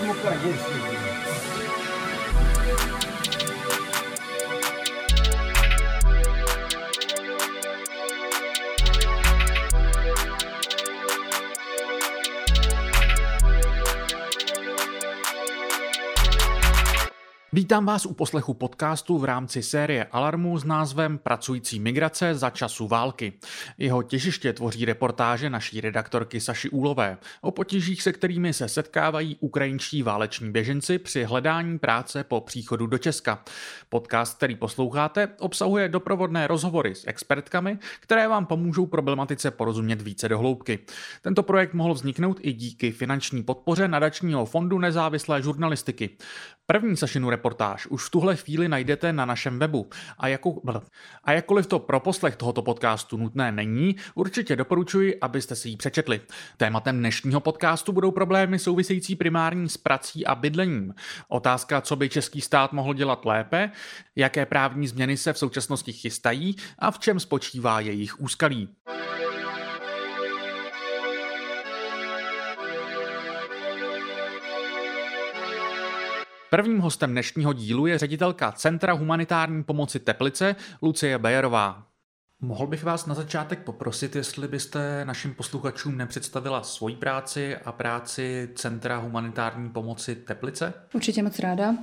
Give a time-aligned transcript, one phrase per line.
[0.00, 0.78] Мука есть, есть
[17.63, 22.87] Vítám vás u poslechu podcastu v rámci série Alarmu s názvem Pracující migrace za času
[22.87, 23.33] války.
[23.77, 30.03] Jeho těžiště tvoří reportáže naší redaktorky Saši Úlové o potížích, se kterými se setkávají ukrajinští
[30.03, 33.43] váleční běženci při hledání práce po příchodu do Česka.
[33.89, 40.39] Podcast, který posloucháte, obsahuje doprovodné rozhovory s expertkami, které vám pomůžou problematice porozumět více do
[40.39, 40.79] hloubky.
[41.21, 46.09] Tento projekt mohl vzniknout i díky finanční podpoře nadačního fondu nezávislé žurnalistiky.
[46.65, 49.89] První Sašinu reportáž už v tuhle chvíli najdete na našem webu.
[50.17, 50.61] A, jako,
[51.23, 56.21] a jakkoliv to pro poslech tohoto podcastu nutné není, určitě doporučuji, abyste si ji přečetli.
[56.57, 60.93] Tématem dnešního podcastu budou problémy související primární s prací a bydlením.
[61.27, 63.71] Otázka, co by český stát mohl dělat lépe,
[64.15, 68.69] jaké právní změny se v současnosti chystají a v čem spočívá jejich úskalí.
[76.53, 81.83] Prvním hostem dnešního dílu je ředitelka Centra humanitární pomoci Teplice Lucie Bejerová.
[82.41, 88.49] Mohl bych vás na začátek poprosit, jestli byste našim posluchačům nepředstavila svoji práci a práci
[88.55, 90.73] Centra humanitární pomoci Teplice?
[90.93, 91.75] Určitě moc ráda.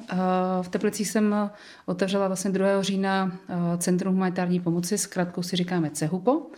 [0.62, 1.50] V Teplicích jsem
[1.86, 2.82] otevřela vlastně 2.
[2.82, 3.32] října
[3.78, 6.50] Centrum humanitární pomoci, zkrátkou si říkáme CEHUPO.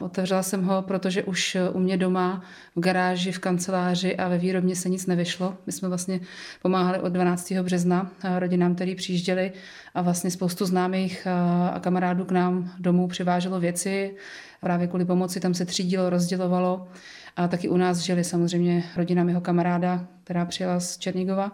[0.00, 2.42] Otevřela jsem ho, protože už u mě doma
[2.76, 5.56] v garáži, v kanceláři a ve výrobně se nic nevyšlo.
[5.66, 6.20] My jsme vlastně
[6.62, 7.52] pomáhali od 12.
[7.52, 9.52] března rodinám, který přijížděli
[9.94, 11.26] a vlastně spoustu známých
[11.72, 14.16] a kamarádů k nám domů přiváželo věci.
[14.60, 16.88] Právě kvůli pomoci tam se třídilo, rozdělovalo.
[17.36, 21.52] A taky u nás žili samozřejmě rodina mého kamaráda, která přijela z Černigova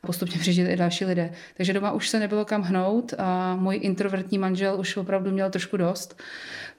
[0.00, 1.30] postupně přižili i další lidé.
[1.56, 5.76] Takže doma už se nebylo kam hnout a můj introvertní manžel už opravdu měl trošku
[5.76, 6.20] dost.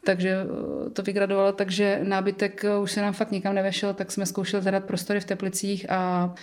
[0.06, 4.12] Takže eh, to vygradovalo tak, že nábytek eh, už se nám fakt nikam nevešel, tak
[4.12, 6.34] jsme zkoušeli zadat prostory v Teplicích a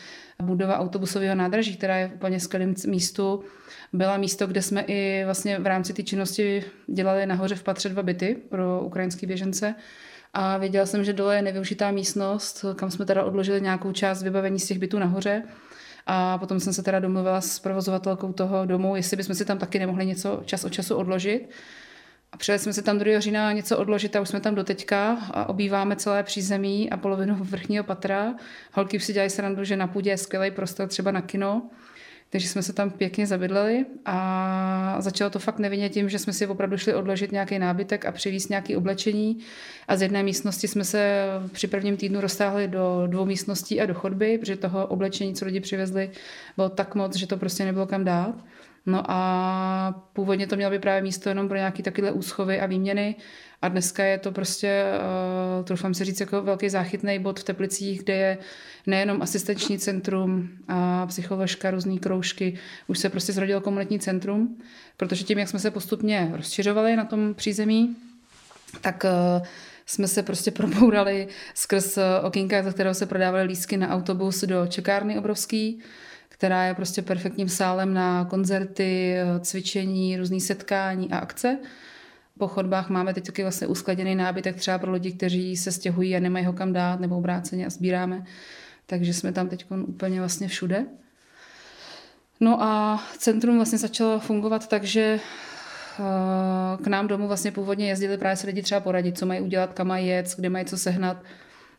[0.42, 3.44] budova autobusového nádraží, která je v úplně skvělém místu,
[3.92, 8.02] byla místo, kde jsme i vlastně v rámci té činnosti dělali nahoře v patře dva
[8.02, 9.74] byty pro ukrajinské běžence.
[10.34, 14.60] A věděla jsem, že dole je nevyužitá místnost, kam jsme teda odložili nějakou část vybavení
[14.60, 15.42] z těch bytů nahoře.
[16.06, 19.78] A potom jsem se teda domluvila s provozovatelkou toho domu, jestli bychom si tam taky
[19.78, 21.50] nemohli něco čas od času odložit.
[22.32, 23.20] A přijeli jsme se tam 2.
[23.20, 27.84] října něco odložit a už jsme tam doteďka a obýváme celé přízemí a polovinu vrchního
[27.84, 28.34] patra.
[28.72, 31.70] Holky si dělají srandu, že na půdě je skvělý prostor třeba na kino.
[32.30, 36.46] Takže jsme se tam pěkně zabydleli a začalo to fakt nevinně tím, že jsme si
[36.46, 39.38] opravdu šli odložit nějaký nábytek a přivízt nějaké oblečení.
[39.88, 43.94] A z jedné místnosti jsme se při prvním týdnu roztáhli do dvou místností a do
[43.94, 46.10] chodby, protože toho oblečení, co lidi přivezli,
[46.56, 48.34] bylo tak moc, že to prostě nebylo kam dát.
[48.86, 53.16] No a původně to mělo být právě místo jenom pro nějaké takové úschovy a výměny.
[53.62, 54.84] A dneska je to prostě,
[55.58, 58.38] uh, troufám si říct, jako velký záchytný bod v Teplicích, kde je
[58.86, 64.58] nejenom asistenční centrum a psycholožka, různé kroužky, už se prostě zrodilo komunitní centrum,
[64.96, 67.96] protože tím, jak jsme se postupně rozšiřovali na tom přízemí,
[68.80, 69.04] tak
[69.38, 69.46] uh,
[69.86, 75.18] jsme se prostě probourali skrz okénka, za kterého se prodávaly lísky na autobus do čekárny
[75.18, 75.82] obrovský,
[76.28, 81.58] která je prostě perfektním sálem na koncerty, cvičení, různý setkání a akce.
[82.38, 86.20] Po chodbách máme teď taky vlastně uskladěný nábytek třeba pro lidi, kteří se stěhují a
[86.20, 88.24] nemají ho kam dát nebo obráceně a sbíráme.
[88.86, 90.86] Takže jsme tam teď úplně vlastně všude.
[92.40, 98.18] No a centrum vlastně začalo fungovat tak, že eh, k nám domů vlastně původně jezdili
[98.18, 101.16] právě se lidi třeba poradit, co mají udělat, kam mají jet, kde mají co sehnat.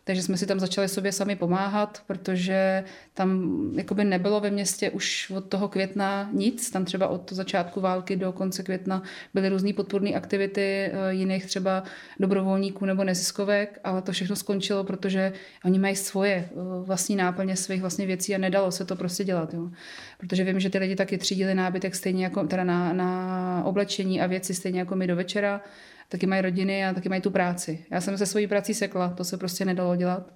[0.07, 5.31] Takže jsme si tam začali sobě sami pomáhat, protože tam jakoby nebylo ve městě už
[5.35, 6.71] od toho května nic.
[6.71, 11.83] Tam třeba od začátku války do konce května byly různé podpůrné aktivity eh, jiných třeba
[12.19, 15.33] dobrovolníků nebo neziskovek, ale to všechno skončilo, protože
[15.65, 19.53] oni mají svoje eh, vlastní náplně svých vlastně věcí a nedalo se to prostě dělat.
[19.53, 19.69] Jo.
[20.17, 24.27] Protože vím, že ty lidi taky třídili nábytek stejně jako teda na, na oblečení a
[24.27, 25.61] věci stejně jako my do večera
[26.09, 27.85] taky mají rodiny a taky mají tu práci.
[27.91, 30.33] Já jsem se svojí prací sekla, to se prostě nedalo dělat.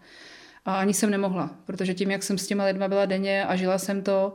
[0.66, 3.78] A ani jsem nemohla, protože tím, jak jsem s těma lidma byla denně a žila
[3.78, 4.34] jsem to,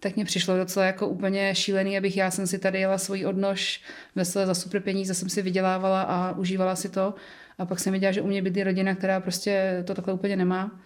[0.00, 3.82] tak mě přišlo docela jako úplně šílený, abych já jsem si tady jela svůj odnož
[4.14, 7.14] vesele za super peníze, jsem si vydělávala a užívala si to.
[7.58, 10.80] A pak jsem viděla, že u mě bydlí rodina, která prostě to takhle úplně nemá.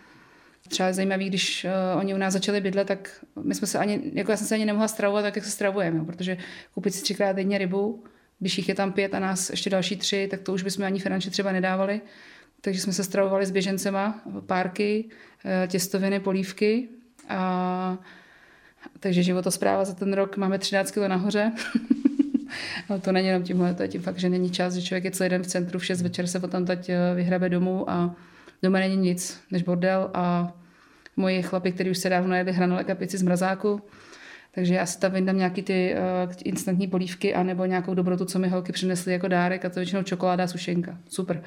[0.68, 4.00] Třeba je zajímavý, když uh, oni u nás začali bydlet, tak my jsme se ani,
[4.12, 6.36] jako já jsem se ani nemohla stravovat tak, jak se stravujeme, protože
[6.74, 8.04] koupit si třikrát denně rybu,
[8.42, 11.00] Když jich je tam pět a nás ještě další tři, tak to už bychom ani
[11.00, 12.00] finančně třeba nedávali.
[12.60, 15.04] Takže jsme se stravovali s běžencema, párky,
[15.44, 16.88] eh, těstoviny, polívky.
[17.28, 17.98] A,
[19.00, 21.52] takže životospráva za ten rok máme 13 kg nahoře.
[22.88, 25.10] Ale to není jenom tímhle, to je tím fakt, že není čas, že člověk je
[25.10, 28.16] celý den v centru, v 6 večer se potom teď eh, vyhrabe domů a
[28.62, 30.52] doma není nic než bordel a
[31.16, 33.82] moji chlapi, kteří už se dávno jedli hranolek a pici z mrazáku,
[34.54, 35.94] takže já si tam vyndám nějaký ty
[36.26, 39.74] uh, instantní polívky a nebo nějakou dobrotu, co mi holky přinesly jako dárek a to
[39.74, 40.98] většinou čokoláda a sušenka.
[41.08, 41.42] Super.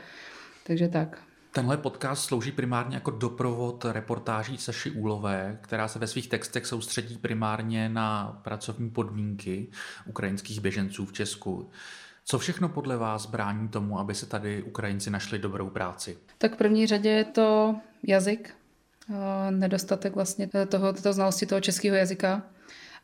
[0.63, 1.21] Takže tak.
[1.51, 7.17] Tenhle podcast slouží primárně jako doprovod reportáží Saši Úlové, která se ve svých textech soustředí
[7.17, 9.67] primárně na pracovní podmínky
[10.05, 11.69] ukrajinských běženců v Česku.
[12.25, 16.17] Co všechno podle vás brání tomu, aby se tady Ukrajinci našli dobrou práci?
[16.37, 18.53] Tak v první řadě je to jazyk,
[19.09, 22.43] eh, nedostatek vlastně toho, toho znalosti toho českého jazyka.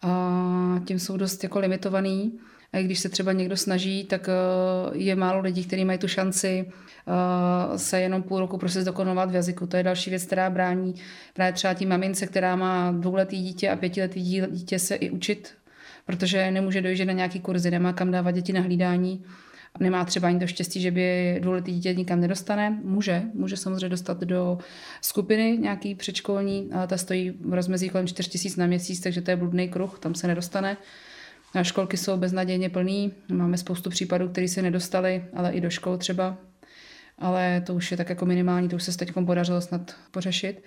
[0.01, 2.39] A tím jsou dost jako limitovaný.
[2.73, 6.65] A když se třeba někdo snaží, tak eh, je málo lidí, kteří mají tu šanci
[6.67, 9.67] eh, se jenom půl roku prostě zdokonovat v jazyku.
[9.67, 10.95] To je další věc, která brání
[11.33, 14.21] právě třeba tím mamince, která má dvouletý dítě a pětiletý
[14.51, 15.53] dítě se i učit,
[16.05, 19.23] protože nemůže dojít na nějaký kurzy, nemá kam dávat děti na hlídání
[19.79, 22.79] nemá třeba ani to štěstí, že by dvouletý dítě nikam nedostane.
[22.83, 24.57] Může, může samozřejmě dostat do
[25.01, 29.31] skupiny nějaký předškolní, ale ta stojí v rozmezí kolem 4 tisíc na měsíc, takže to
[29.31, 30.77] je bludný kruh, tam se nedostane.
[31.61, 36.37] Školky jsou beznadějně plný, máme spoustu případů, které se nedostali, ale i do škol třeba.
[37.19, 40.63] Ale to už je tak jako minimální, to už se teď podařilo snad pořešit.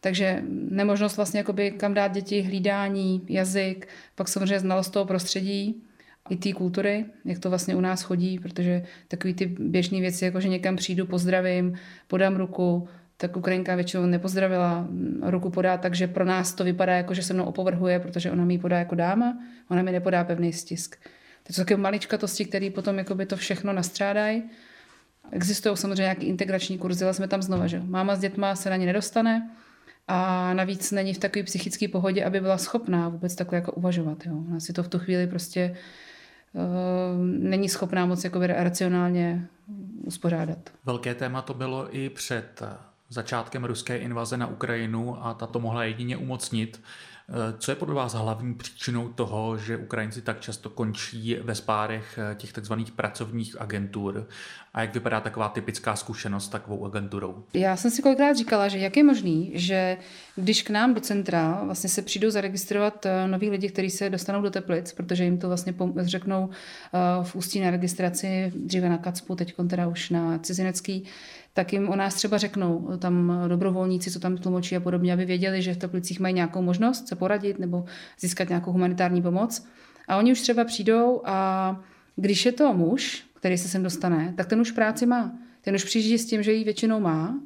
[0.00, 5.82] Takže nemožnost vlastně jakoby kam dát děti, hlídání, jazyk, pak samozřejmě znalost toho prostředí,
[6.28, 10.40] i té kultury, jak to vlastně u nás chodí, protože takový ty běžné věci, jako
[10.40, 11.74] že někam přijdu, pozdravím,
[12.08, 14.88] podám ruku, tak Ukrajinka většinou nepozdravila,
[15.22, 18.58] ruku podá, takže pro nás to vypadá jako, že se mnou opovrhuje, protože ona mi
[18.58, 19.38] podá jako dáma,
[19.70, 20.96] ona mi nepodá pevný stisk.
[21.46, 24.42] To jsou takové maličkatosti, které potom jakoby to všechno nastřádají.
[25.32, 28.76] Existují samozřejmě nějaké integrační kurzy, ale jsme tam znova, že máma s dětma se na
[28.76, 29.50] ně nedostane
[30.08, 34.26] a navíc není v takové psychické pohodě, aby byla schopná vůbec takhle jako uvažovat.
[34.26, 34.32] Jo.
[34.48, 35.76] Ona si to v tu chvíli prostě
[37.22, 39.48] není schopná moc jakoby racionálně
[40.04, 40.58] uspořádat.
[40.84, 42.62] Velké téma to bylo i před
[43.08, 46.80] začátkem ruské invaze na Ukrajinu a tato mohla jedině umocnit.
[47.30, 52.18] Eh, co je podle vás hlavní příčinou toho, že Ukrajinci tak často končí ve spárech
[52.18, 54.28] eh, těch takzvaných pracovních agentur?
[54.74, 57.44] A jak vypadá taková typická zkušenost s takovou agenturou?
[57.54, 59.96] Já jsem si kolikrát říkala, že jak je možný, že
[60.36, 64.42] když k nám do centra vlastně se přijdou zaregistrovat eh, noví lidi, kteří se dostanou
[64.42, 66.50] do Teplic, protože jim to vlastně řeknou
[67.22, 71.04] v ústí na registraci, dříve na Kacpu, teď teda už na cizinecký,
[71.58, 75.62] tak jim o nás třeba řeknou tam dobrovolníci, co tam tlumočí a podobně, aby věděli,
[75.62, 77.84] že v Teplicích mají nějakou možnost se poradit nebo
[78.20, 79.66] získat nějakou humanitární pomoc.
[80.08, 81.80] A oni už třeba přijdou a
[82.16, 85.32] když je to muž, který se sem dostane, tak ten už práci má.
[85.60, 87.40] Ten už přijíždí s tím, že ji většinou má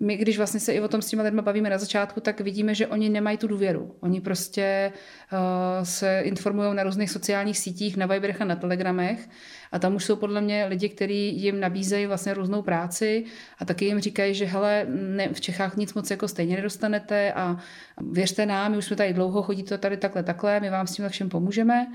[0.00, 2.74] my, když vlastně se i o tom s těma lidmi bavíme na začátku, tak vidíme,
[2.74, 3.94] že oni nemají tu důvěru.
[4.00, 4.92] Oni prostě
[5.32, 5.38] uh,
[5.84, 9.28] se informují na různých sociálních sítích, na Viberech a na Telegramech
[9.72, 13.24] a tam už jsou podle mě lidi, kteří jim nabízejí vlastně různou práci
[13.58, 17.56] a taky jim říkají, že hele, ne, v Čechách nic moc jako stejně nedostanete a
[18.10, 20.94] věřte nám, my už jsme tady dlouho, chodí to tady takhle, takhle, my vám s
[20.94, 21.86] tím všem pomůžeme.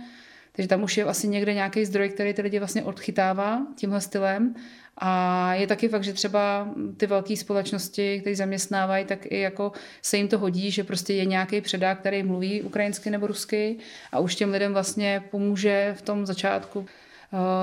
[0.56, 4.56] Takže tam už je asi někde nějaký zdroj, který ty lidi vlastně odchytává tímhle stylem
[4.98, 9.72] a je taky fakt, že třeba ty velké společnosti, které zaměstnávají, tak i jako
[10.02, 13.78] se jim to hodí, že prostě je nějaký předák, který mluví ukrajinsky nebo rusky
[14.12, 16.86] a už těm lidem vlastně pomůže v tom začátku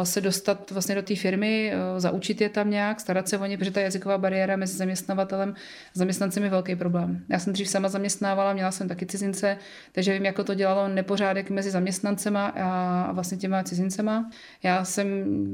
[0.02, 3.58] se dostat vlastně do té firmy, eh, zaučit je tam nějak, starat se o ně,
[3.58, 7.24] protože ta jazyková bariéra mezi zaměstnavatelem a zaměstnancem je velký problém.
[7.28, 9.56] Já jsem dřív sama zaměstnávala, měla jsem taky cizince,
[9.92, 14.30] takže vím, jako to dělalo nepořádek mezi zaměstnancema a vlastně těma cizincema.
[14.62, 15.06] Já jsem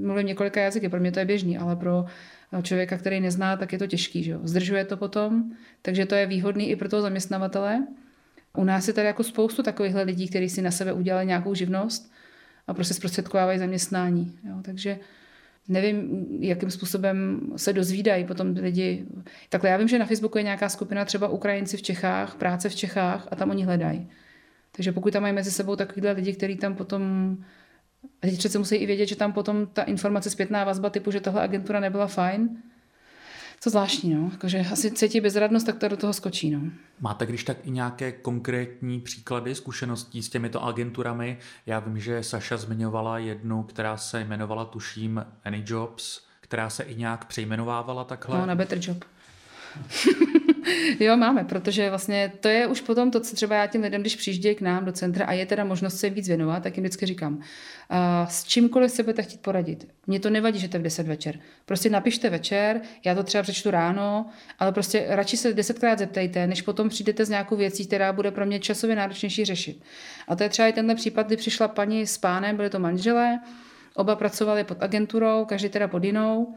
[0.07, 2.05] mluvím několika jazyky, pro mě to je běžný, ale pro
[2.63, 4.23] člověka, který nezná, tak je to těžký.
[4.23, 4.41] Že jo?
[4.43, 7.87] Zdržuje to potom, takže to je výhodný i pro toho zaměstnavatele.
[8.57, 12.13] U nás je tady jako spoustu takových lidí, kteří si na sebe udělali nějakou živnost
[12.67, 14.39] a prostě zprostředkovávají zaměstnání.
[14.49, 14.57] Jo.
[14.63, 14.99] Takže
[15.69, 19.07] nevím, jakým způsobem se dozvídají potom lidi.
[19.49, 22.75] Takhle já vím, že na Facebooku je nějaká skupina třeba Ukrajinci v Čechách, práce v
[22.75, 24.11] Čechách a tam oni hledají.
[24.73, 27.37] Takže pokud tam mají mezi sebou takovýhle lidi, kteří tam potom
[28.23, 31.21] a teď přece musí i vědět, že tam potom ta informace zpětná vazba typu, že
[31.21, 32.63] tahle agentura nebyla fajn,
[33.65, 34.29] to zvláštní, no.
[34.33, 36.61] Jakože asi cítí bezradnost, tak to do toho skočí, no.
[37.01, 41.39] Máte když tak i nějaké konkrétní příklady zkušeností s těmito agenturami?
[41.67, 46.95] Já vím, že Saša zmiňovala jednu, která se jmenovala, tuším, Any Jobs, která se i
[46.95, 48.39] nějak přejmenovávala takhle.
[48.39, 49.05] No, na Better Job.
[51.01, 54.17] jo, máme, protože vlastně to je už potom to, co třeba já těm lidem, když
[54.17, 57.07] přijíždějí k nám do centra a je teda možnost se víc věnovat, tak jim vždycky
[57.07, 57.41] říkám,
[57.91, 59.89] a s čímkoliv se budete chtít poradit.
[60.07, 61.41] Mně to nevadí, že to je v 10 večer.
[61.67, 64.27] Prostě napište večer, já to třeba přečtu ráno,
[64.59, 68.47] ale prostě radši se desetkrát zeptejte, než potom přijdete s nějakou věcí, která bude pro
[68.47, 69.83] mě časově náročnější řešit.
[70.29, 73.41] A to je třeba i tenhle případ, kdy přišla paní s pánem, byly to manželé,
[73.95, 76.57] oba pracovali pod agenturou, každý teda pod jinou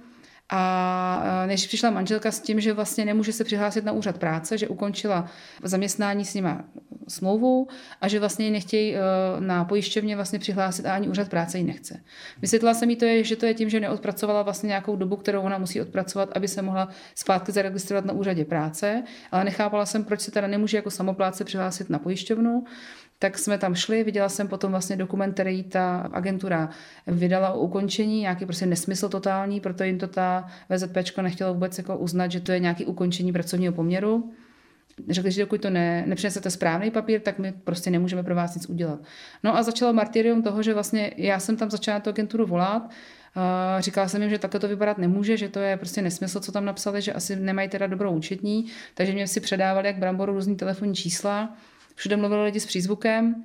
[0.49, 4.67] a než přišla manželka s tím, že vlastně nemůže se přihlásit na úřad práce, že
[4.67, 5.29] ukončila
[5.63, 6.63] zaměstnání s nima
[7.07, 7.67] smlouvu
[8.01, 8.99] a že vlastně nechtějí e,
[9.39, 12.01] na pojišťovně vlastně přihlásit a ani úřad práce ji nechce.
[12.41, 15.41] Vysvětlila jsem jí to, je, že to je tím, že neodpracovala vlastně nějakou dobu, kterou
[15.41, 20.21] ona musí odpracovat, aby se mohla zpátky zaregistrovat na úřadě práce, ale nechápala jsem, proč
[20.21, 22.63] se teda nemůže jako samopláce přihlásit na pojišťovnu
[23.19, 26.69] tak jsme tam šli, viděla jsem potom vlastně dokument, který ta agentura
[27.07, 31.97] vydala o ukončení, nějaký prostě nesmysl totální, proto jim to ta VZP nechtěla vůbec jako
[31.97, 34.31] uznat, že to je nějaký ukončení pracovního poměru.
[35.09, 38.69] Řekli, že dokud to ne, nepřinesete správný papír, tak my prostě nemůžeme pro vás nic
[38.69, 38.99] udělat.
[39.43, 42.89] No a začalo martyrium toho, že vlastně já jsem tam začala tu agenturu volat,
[43.79, 46.65] říkala jsem jim, že takhle to vypadat nemůže, že to je prostě nesmysl, co tam
[46.65, 50.95] napsali, že asi nemají teda dobrou účetní, takže mě si předávali jak bramboru různý telefonní
[50.95, 51.57] čísla
[51.99, 53.43] všude mluvili lidi s přízvukem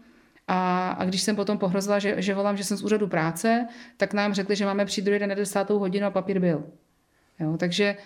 [0.48, 4.14] a, a když jsem potom pohrozila, že, že volám, že jsem z úřadu práce, tak
[4.14, 5.70] nám řekli, že máme přijít druhý den na 10.
[5.70, 6.64] hodinu a papír byl.
[7.40, 7.96] Jo, takže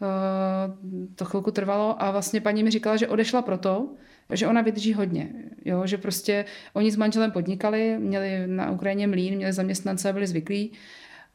[0.00, 3.88] uh, to chvilku trvalo a vlastně paní mi říkala, že odešla proto,
[4.32, 5.28] že ona vydrží hodně.
[5.64, 10.26] Jo, že prostě oni s manželem podnikali, měli na Ukrajině mlín, měli zaměstnance a byli
[10.26, 10.72] zvyklí.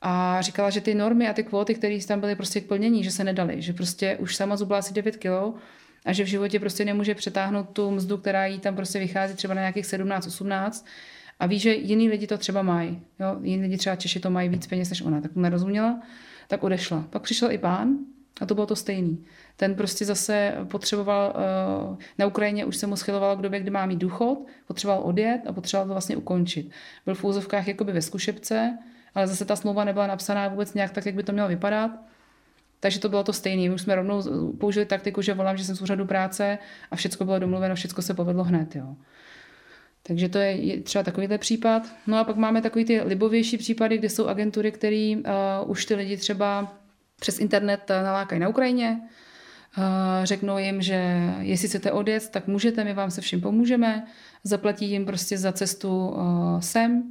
[0.02, 3.12] A říkala, že ty normy a ty kvóty, které tam byly prostě k plnění, že
[3.12, 5.56] se nedaly, že prostě už sama zubla asi 9 kilo
[6.06, 9.54] a že v životě prostě nemůže přetáhnout tu mzdu, která jí tam prostě vychází třeba
[9.54, 10.86] na nějakých 17-18
[11.40, 13.02] a ví, že jiní lidi to třeba mají.
[13.20, 13.38] Jo?
[13.42, 15.22] Jiní lidi třeba Češi to mají víc peněz než ona.
[15.22, 16.02] Tak to nerozuměla,
[16.48, 17.04] tak odešla.
[17.10, 17.98] Pak přišel i pán
[18.42, 19.26] a to bylo to stejný.
[19.56, 21.34] Ten prostě zase potřeboval,
[21.90, 25.42] uh, na Ukrajině už se mu schylovalo k době, kdy má mít důchod, potřeboval odjet
[25.48, 26.72] a potřeboval to vlastně ukončit.
[27.06, 28.78] Byl v úzovkách jakoby ve zkušebce,
[29.16, 31.92] ale zase ta smlouva nebyla napsaná vůbec nějak tak, jak by to mělo vypadat.
[32.80, 33.62] Takže to bylo to stejné.
[33.62, 36.58] My už jsme rovnou použili taktiku, že volám, že jsem z úřadu práce
[36.92, 38.76] a všechno bylo domluveno, všechno se povedlo hned.
[38.76, 38.96] Jo.
[40.04, 41.84] Takže to je třeba takovýhle případ.
[42.08, 45.96] No a pak máme takový ty libovější případy, kde jsou agentury, které uh, už ty
[45.96, 46.74] lidi třeba
[47.20, 49.02] přes internet uh, nalákají na Ukrajině.
[49.78, 49.84] Uh,
[50.24, 54.06] řeknou jim, že jestli chcete odjet, tak můžete, my vám se vším pomůžeme.
[54.44, 57.04] Zaplatí jim prostě za cestu uh, sem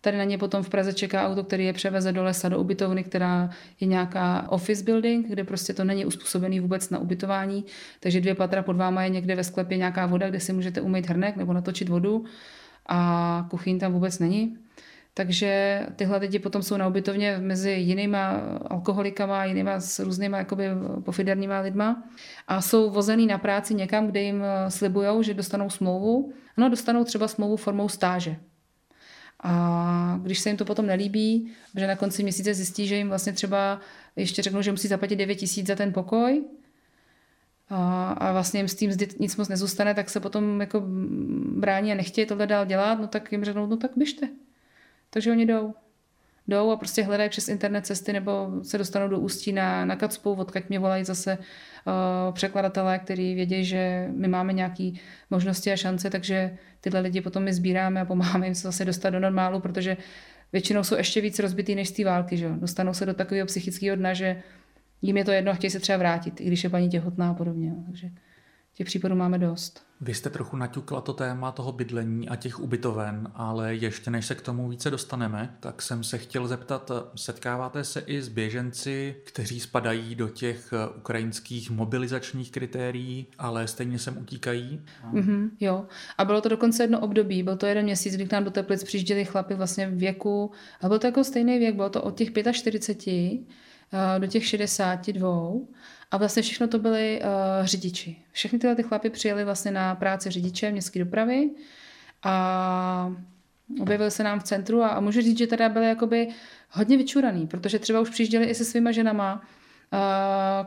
[0.00, 3.04] Tady na ně potom v Praze čeká auto, který je převeze do lesa, do ubytovny,
[3.04, 3.50] která
[3.80, 7.64] je nějaká office building, kde prostě to není uspůsobený vůbec na ubytování.
[8.00, 11.08] Takže dvě patra pod váma je někde ve sklepě nějaká voda, kde si můžete umýt
[11.08, 12.24] hrnek nebo natočit vodu
[12.86, 14.58] a kuchyň tam vůbec není.
[15.14, 20.64] Takže tyhle lidi potom jsou na ubytovně mezi jinýma alkoholikama, jinýma s různýma jakoby
[21.04, 22.02] pofiderníma lidma
[22.48, 26.32] a jsou vozený na práci někam, kde jim slibujou, že dostanou smlouvu.
[26.56, 28.36] No, dostanou třeba smlouvu formou stáže.
[29.42, 33.32] A když se jim to potom nelíbí, že na konci měsíce zjistí, že jim vlastně
[33.32, 33.80] třeba
[34.16, 36.44] ještě řeknou, že musí zaplatit 9 tisíc za ten pokoj,
[37.70, 40.82] a, a vlastně jim s tím nic moc nezůstane, tak se potom jako
[41.56, 44.28] brání a nechtějí tohle dál dělat, no tak jim řeknou, no tak běžte.
[45.10, 45.74] Takže oni jdou
[46.48, 50.32] jdou a prostě hledají přes internet cesty nebo se dostanou do ústí na, na Kacpu,
[50.32, 54.90] odkud mě volají zase uh, překladatelé, kteří vědí, že my máme nějaké
[55.30, 59.10] možnosti a šance, takže tyhle lidi potom my sbíráme a pomáháme jim se zase dostat
[59.10, 59.96] do normálu, protože
[60.52, 62.36] většinou jsou ještě víc rozbitý než z té války.
[62.36, 62.48] Že?
[62.48, 64.42] Dostanou se do takového psychického dna, že
[65.02, 67.74] jim je to jedno chtějí se třeba vrátit, i když je paní těhotná a podobně.
[67.86, 68.10] Takže
[68.78, 69.82] těch případů máme dost.
[70.00, 74.34] Vy jste trochu naťukla to téma toho bydlení a těch ubytoven, ale ještě než se
[74.34, 79.60] k tomu více dostaneme, tak jsem se chtěl zeptat, setkáváte se i s běženci, kteří
[79.60, 84.80] spadají do těch ukrajinských mobilizačních kritérií, ale stejně sem utíkají?
[85.12, 85.86] Mm-hmm, jo,
[86.18, 88.84] a bylo to dokonce jedno období, byl to jeden měsíc, kdy k nám do Teplic
[88.84, 92.28] přijížděli chlapy vlastně v věku, a byl to jako stejný věk, bylo to od těch
[92.52, 93.67] 45 eh,
[94.18, 95.52] do těch 62
[96.10, 98.16] a vlastně všechno to byli uh, řidiči.
[98.32, 101.50] Všechny tyhle ty chlapy přijeli vlastně na práci řidiče městské dopravy
[102.22, 103.12] a
[103.80, 106.28] objevili se nám v centru a, a můžu říct, že teda byli jakoby
[106.70, 109.98] hodně vyčuraný, protože třeba už přijížděli i se svýma ženama, uh,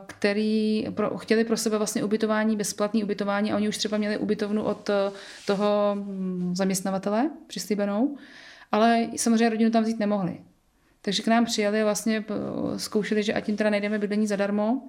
[0.06, 4.62] který pro, chtěli pro sebe vlastně ubytování, bezplatné ubytování a oni už třeba měli ubytovnu
[4.62, 4.90] od
[5.46, 8.16] toho mm, zaměstnavatele přislíbenou,
[8.72, 10.40] ale samozřejmě rodinu tam vzít nemohli.
[11.02, 12.24] Takže k nám přijeli a vlastně
[12.76, 14.82] zkoušeli, že ať jim teda najdeme bydlení zadarmo,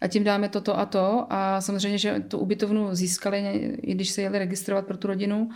[0.00, 1.26] a tím dáme toto a to.
[1.30, 3.38] A samozřejmě, že tu ubytovnu získali,
[3.82, 5.50] i když se jeli registrovat pro tu rodinu,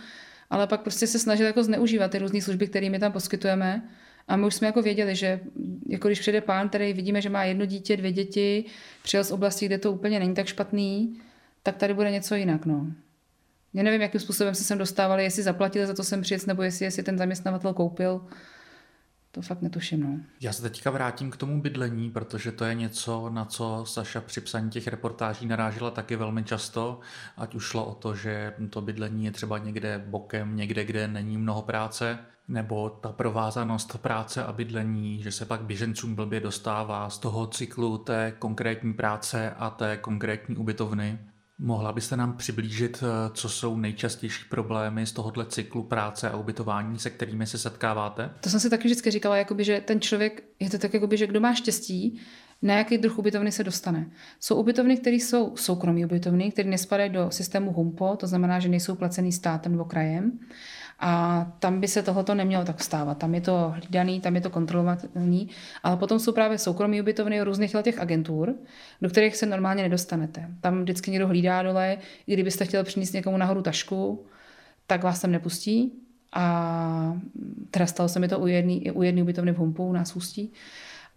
[0.49, 3.89] ale pak prostě se snažili jako zneužívat ty různé služby, které my tam poskytujeme.
[4.27, 5.39] A my už jsme jako věděli, že
[5.87, 8.65] jako když přijde pán, který vidíme, že má jedno dítě, dvě děti,
[9.03, 11.19] přijel z oblasti, kde to úplně není tak špatný,
[11.63, 12.65] tak tady bude něco jinak.
[12.65, 12.87] No.
[13.73, 16.85] Já nevím, jakým způsobem se sem dostávali, jestli zaplatili za to sem přijet, nebo jestli,
[16.85, 18.21] jestli ten zaměstnavatel koupil.
[19.31, 20.03] To fakt netuším.
[20.03, 20.19] No.
[20.41, 24.41] Já se teďka vrátím k tomu bydlení, protože to je něco, na co Saša při
[24.41, 26.99] psaní těch reportáží narážela taky velmi často,
[27.37, 31.37] ať už šlo o to, že to bydlení je třeba někde bokem, někde, kde není
[31.37, 37.17] mnoho práce, nebo ta provázanost práce a bydlení, že se pak běžencům blbě dostává z
[37.17, 41.19] toho cyklu té konkrétní práce a té konkrétní ubytovny.
[41.61, 46.99] Mohla byste nám přiblížit, eh, co jsou nejčastější problémy z tohohle cyklu práce a ubytování,
[46.99, 48.29] se kterými se setkáváte?
[48.41, 51.27] To jsem si taky vždycky říkala, jakoby, že ten člověk, je to tak, jakoby, že
[51.27, 52.19] kdo má štěstí,
[52.61, 54.11] na jaký druh ubytovny se dostane.
[54.39, 58.95] Jsou ubytovny, které jsou soukromí ubytovny, které nespadají do systému HUMPO, to znamená, že nejsou
[58.95, 60.39] placený státem nebo krajem.
[60.99, 63.17] A tam by se tohoto nemělo tak stávat.
[63.17, 65.49] Tam je to hlídaný, tam je to kontrolovatelný,
[65.83, 68.55] ale potom jsou právě soukromí ubytovny různých těch agentur,
[69.01, 70.49] do kterých se normálně nedostanete.
[70.61, 74.25] Tam vždycky někdo hlídá dole, i kdybyste chtěl přinést někomu nahoru tašku,
[74.87, 75.93] tak vás tam nepustí.
[76.33, 77.17] A
[77.71, 80.53] teda stalo se mi to u jedné u jedný ubytovny v Humpu, v Ústí.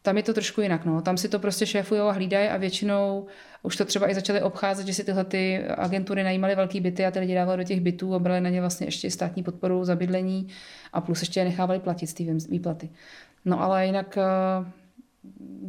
[0.03, 0.85] Tam je to trošku jinak.
[0.85, 1.03] No.
[1.03, 3.27] Tam si to prostě šéfují a hlídají a většinou
[3.63, 7.11] už to třeba i začaly obcházet, že si tyhle ty agentury najímaly velký byty a
[7.11, 9.97] ty lidi dávali do těch bytů a brali na ně vlastně ještě státní podporu za
[9.97, 10.49] bydlení
[10.93, 12.91] a plus ještě je nechávali platit z té výplaty.
[13.45, 14.23] No ale jinak eh,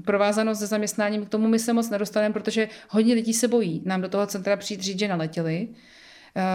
[0.06, 4.02] provázanost se zaměstnáním, k tomu my se moc nedostaneme, protože hodně lidí se bojí nám
[4.02, 5.68] do toho centra přijít říct, že naletěli,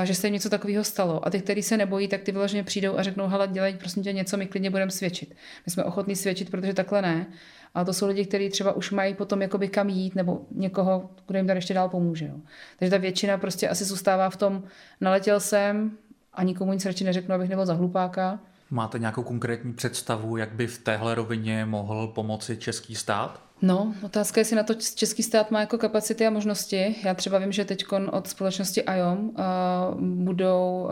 [0.05, 1.27] že se něco takového stalo.
[1.27, 4.13] A ty, kteří se nebojí, tak ty vyloženě přijdou a řeknou, hele, dělej prosím tě
[4.13, 5.35] něco, my klidně budeme svědčit.
[5.67, 7.27] My jsme ochotní svědčit, protože takhle ne.
[7.75, 11.39] Ale to jsou lidi, kteří třeba už mají potom jakoby kam jít nebo někoho, kdo
[11.39, 12.27] jim tady ještě dál pomůže.
[12.27, 12.35] Jo.
[12.79, 14.63] Takže ta většina prostě asi zůstává v tom,
[15.01, 15.91] naletěl jsem
[16.33, 18.41] a nikomu nic radši neřeknu, abych nebyl za hlupáka.
[18.71, 23.48] Máte nějakou konkrétní představu, jak by v téhle rovině mohl pomoci český stát?
[23.62, 26.97] No, otázka je, jestli na to český stát má jako kapacity a možnosti.
[27.05, 30.88] Já třeba vím, že teď od společnosti IOM uh, budou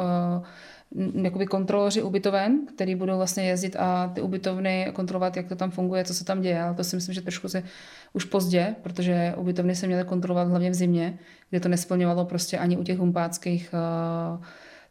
[0.95, 5.71] uh, jakoby kontroloři ubytoven, který budou vlastně jezdit a ty ubytovny kontrolovat, jak to tam
[5.71, 6.63] funguje, co se tam děje.
[6.63, 7.63] Ale to si myslím, že trošku se
[8.13, 11.19] už pozdě, protože ubytovny se měly kontrolovat hlavně v zimě,
[11.51, 13.75] kde to nesplňovalo prostě ani u těch humpáckých
[14.39, 14.45] uh,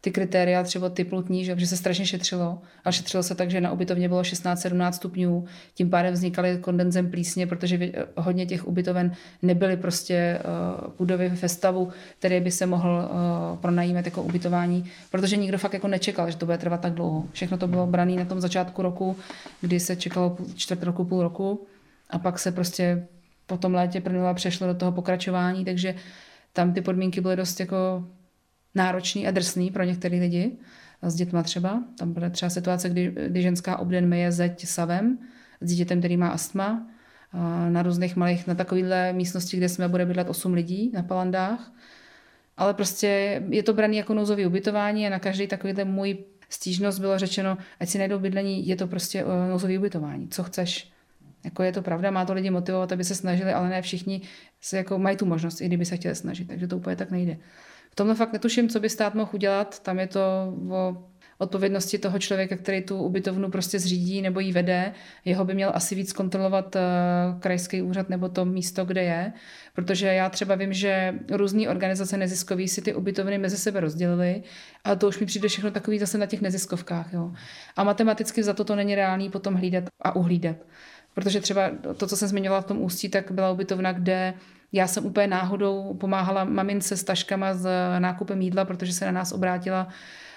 [0.06, 2.58] ty kritéria třeba teplotní, že, že se strašně šetřilo.
[2.84, 7.46] A šetřilo se tak, že na ubytovně bylo 16-17 stupňů, tím pádem vznikaly kondenzem plísně,
[7.46, 11.88] protože hodně těch ubytoven nebyly prostě uh, budovy ve stavu,
[12.18, 16.46] které by se mohl uh, pronajímat jako ubytování, protože nikdo fakt jako nečekal, že to
[16.46, 17.24] bude trvat tak dlouho.
[17.32, 19.16] Všechno to bylo brané na tom začátku roku,
[19.60, 21.66] kdy se čekalo čtvrt roku, půl roku
[22.10, 23.06] a pak se prostě
[23.46, 25.94] po tom létě prvnula přešlo do toho pokračování, takže
[26.52, 28.04] tam ty podmínky byly dost jako
[28.76, 30.56] náročný a drsný pro některé lidi
[31.02, 31.82] s dětma třeba.
[31.98, 35.18] Tam byla třeba situace, kdy, kdy ženská obden myje zeď savem
[35.60, 36.86] s dítětem, který má astma,
[37.68, 41.72] na různých malých, na takovýhle místnosti, kde jsme bude bydlet 8 lidí na palandách.
[42.56, 47.18] Ale prostě je to braný jako nouzový ubytování a na každý takovýhle můj stížnost bylo
[47.18, 50.28] řečeno, ať si najdou bydlení, je to prostě eh, nouzový ubytování.
[50.28, 50.90] Co chceš?
[51.44, 54.20] Jako je to pravda, má to lidi motivovat, aby se snažili, ale ne všichni
[54.60, 57.36] se jako mají tu možnost, i kdyby se chtěli snažit, takže to úplně tak nejde
[57.96, 59.80] tomhle fakt netuším, co by stát mohl udělat.
[59.80, 60.20] Tam je to
[60.70, 60.96] o
[61.38, 64.92] odpovědnosti toho člověka, který tu ubytovnu prostě zřídí nebo ji vede.
[65.24, 69.32] Jeho by měl asi víc kontrolovat uh, krajský úřad nebo to místo, kde je.
[69.74, 74.42] Protože já třeba vím, že různé organizace neziskové si ty ubytovny mezi sebe rozdělily,
[74.84, 77.12] a to už mi přijde všechno takový zase na těch neziskovkách.
[77.12, 77.32] Jo.
[77.76, 80.56] A matematicky za to to není reálný potom hlídat a uhlídat.
[81.14, 84.34] Protože třeba to, co jsem zmiňovala v tom ústí, tak byla ubytovna, kde
[84.72, 89.32] já jsem úplně náhodou pomáhala mamince s taškama s nákupem jídla, protože se na nás
[89.32, 89.88] obrátila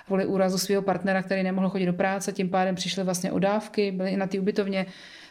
[0.10, 3.92] kvůli úrazu svého partnera, který nemohl chodit do práce, tím pádem přišly vlastně o dávky,
[3.92, 4.86] byly i na té ubytovně,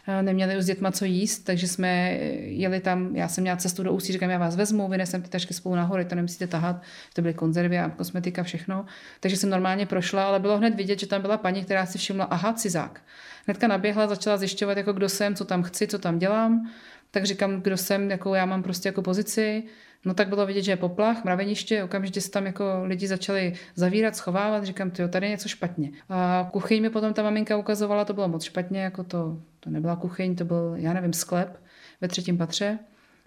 [0.09, 3.83] eh, neměli už s dětma co jíst, takže jsme jeli tam, já jsem měla cestu
[3.83, 6.83] do Ústí, říkám, já vás vezmu, vynesem ty tašky spolu nahoru, to nemusíte tahat,
[7.15, 8.85] to byly konzervy a kosmetika, všechno.
[9.21, 12.25] Takže jsem normálně prošla, ale bylo hned vidět, že tam byla paní, která si všimla,
[12.25, 13.01] aha, cizák.
[13.47, 16.71] Hnedka naběhla, začala zjišťovat, jako kdo jsem, co tam chci, co tam dělám
[17.11, 19.63] tak říkám, kdo jsem, jakou já mám prostě jako pozici.
[20.05, 24.17] No tak bylo vidět, že je poplach, mraveniště, okamžitě se tam jako lidi začali zavírat,
[24.17, 25.91] schovávat, říkám, ty tady je něco špatně.
[26.09, 29.97] A kuchyň mi potom ta maminka ukazovala, to bylo moc špatně, jako to, to nebyla
[29.97, 31.61] kuchyň, to byl, já nevím, sklep
[32.01, 32.79] ve třetím patře.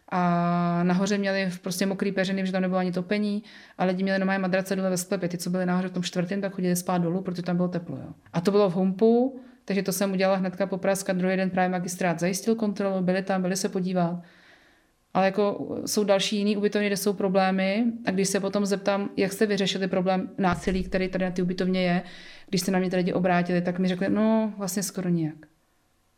[0.10, 3.44] A nahoře měli prostě mokrý peřiny, že tam nebylo ani topení,
[3.78, 5.30] a lidi měli normálně madrace dole ve sklepě.
[5.30, 7.98] Ty, co byli nahoře v tom čtvrtém, tak chodili spát dolů, protože tam bylo teplo.
[7.98, 8.14] Jo.
[8.34, 11.70] A to bylo v humpu, takže to jsem udělala hnedka po Pražska, druhý den právě
[11.70, 14.22] magistrát zajistil kontrolu, byli tam, byli se podívat.
[15.14, 19.34] Ale jako jsou další jiný ubytovny, kde jsou problémy a když se potom zeptám, jak
[19.34, 22.02] jste vyřešili problém násilí, který tady na ty ubytovně je,
[22.50, 25.36] když se na mě ty lidi obrátili, tak mi řekli, no vlastně skoro nijak.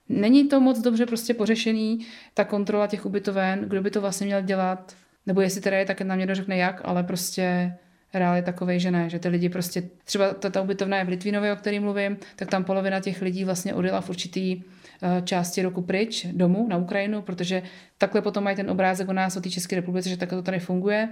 [0.10, 4.41] Není to moc dobře prostě pořešený, ta kontrola těch ubytoven, kdo by to vlastně měl
[4.41, 7.73] dělat, Nebo jestli teda je, tak nám někdo řekne jak, ale prostě
[8.13, 11.10] reál je takovej, že ne, že ty lidi prostě, třeba ta, ta ubytovna je v
[11.10, 15.62] Litvínově, o kterým mluvím, tak tam polovina těch lidí vlastně odjela v určitý uh, části
[15.62, 17.63] roku pryč domů na Ukrajinu, protože
[17.97, 20.60] takhle potom mají ten obrázek o nás, o té České republice, že takhle to tady
[20.60, 21.10] funguje,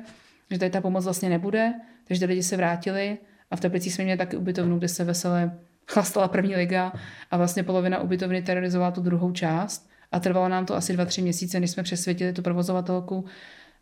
[0.52, 1.74] že tady ta pomoc vlastně nebude,
[2.08, 3.18] takže ty lidi se vrátili
[3.52, 5.52] a v Teplicích jsme měli taky ubytovnu, kde se veselé
[5.88, 6.94] chlastala první liga
[7.32, 11.22] a vlastně polovina ubytovny terorizovala tu druhou část a trvalo nám to asi dva, tři
[11.22, 13.26] měsíce, než jsme přesvědčili tu provozovatelku,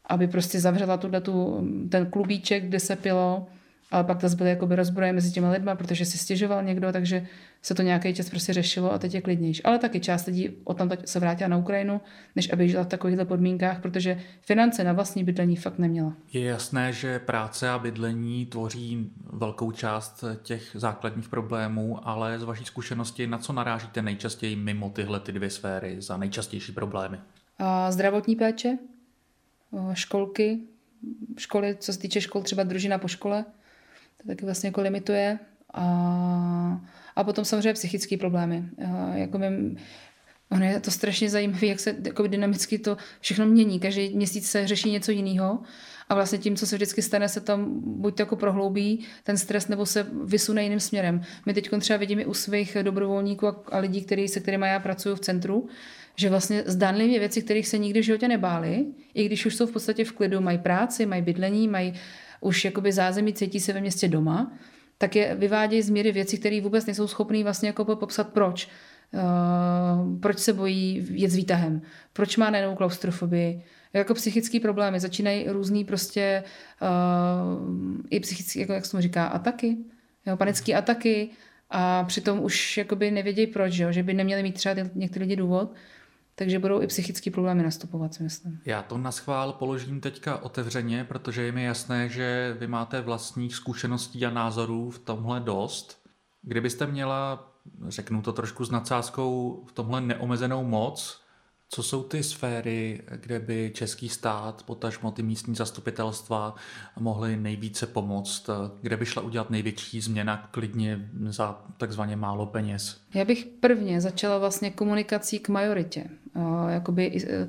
[0.09, 3.47] aby prostě zavřela tuhle tu, ten klubíček, kde se pilo,
[3.91, 7.27] ale pak to byly jakoby rozbroje mezi těmi lidmi, protože si stěžoval někdo, takže
[7.61, 9.63] se to nějaký čas prostě řešilo a teď je klidnější.
[9.63, 12.01] Ale taky část lidí tam se vrátila na Ukrajinu,
[12.35, 16.13] než aby žila v takovýchhle podmínkách, protože finance na vlastní bydlení fakt neměla.
[16.33, 22.65] Je jasné, že práce a bydlení tvoří velkou část těch základních problémů, ale z vaší
[22.65, 27.17] zkušenosti na co narážíte nejčastěji mimo tyhle ty dvě sféry za nejčastější problémy?
[27.59, 28.77] A zdravotní péče,
[29.93, 30.59] školky,
[31.37, 33.45] školy, co se týče škol, třeba družina po škole,
[34.21, 35.39] to taky vlastně jako limituje.
[35.73, 36.81] A,
[37.15, 38.63] a potom samozřejmě psychické problémy.
[38.85, 39.47] A, jako my,
[40.51, 43.79] ono je to strašně zajímavé, jak se jako dynamicky to všechno mění.
[43.79, 45.59] Každý měsíc se řeší něco jiného
[46.09, 49.67] a vlastně tím, co se vždycky stane, se tam buď to jako prohloubí ten stres,
[49.67, 51.21] nebo se vysune jiným směrem.
[51.45, 55.15] My teď třeba vidíme u svých dobrovolníků a, a lidí, který, se kterými já pracuji
[55.15, 55.67] v centru,
[56.19, 59.71] že vlastně zdánlivě věci, kterých se nikdy v životě nebáli, i když už jsou v
[59.71, 61.93] podstatě v klidu, mají práci, mají bydlení, mají
[62.41, 64.51] už jakoby zázemí, cítí se ve městě doma,
[64.97, 68.69] tak je vyvádějí z míry věci, které vůbec nejsou schopný vlastně jako popsat proč.
[69.13, 71.81] Uh, proč se bojí jet s výtahem,
[72.13, 76.43] proč má nejenom klaustrofobii, jako psychické problémy, začínají různý prostě
[76.81, 79.77] uh, i psychické, jako jak se říká, ataky,
[80.25, 81.29] jo, panické ataky
[81.69, 85.73] a přitom už jakoby nevědějí proč, jo, že by neměli mít třeba některý lidi důvod,
[86.39, 88.59] takže budou i psychické problémy nastupovat, si myslím.
[88.65, 93.55] Já to na schvál položím teďka otevřeně, protože je mi jasné, že vy máte vlastních
[93.55, 96.01] zkušeností a názorů v tomhle dost.
[96.41, 97.51] Kdybyste měla,
[97.87, 101.18] řeknu to trošku s nadsázkou, v tomhle neomezenou moc,
[101.71, 106.55] co jsou ty sféry, kde by český stát, potažmo ty místní zastupitelstva
[106.99, 108.49] mohly nejvíce pomoct,
[108.81, 113.01] kde by šla udělat největší změna klidně za takzvaně málo peněz?
[113.13, 116.03] Já bych prvně začala vlastně komunikací k majoritě.
[116.69, 117.47] Jakoby e,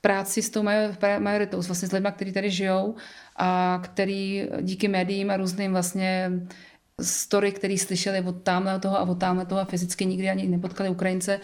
[0.00, 0.62] práci s tou
[1.18, 2.94] majoritou, vlastně s lidmi, kteří tady žijou
[3.36, 6.32] a který díky médiím a různým vlastně
[7.02, 10.90] story, který slyšeli od tamhle toho a od tamhle toho a fyzicky nikdy ani nepotkali
[10.90, 11.40] Ukrajince,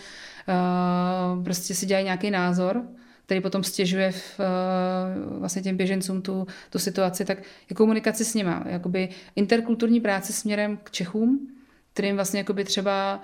[1.45, 2.83] prostě si dělají nějaký názor,
[3.25, 7.39] který potom stěžuje v, uh, vlastně těm běžencům tu, tu situaci, tak
[7.71, 11.49] je komunikace s nima, jakoby interkulturní práce směrem k Čechům,
[11.93, 13.23] kterým vlastně jakoby třeba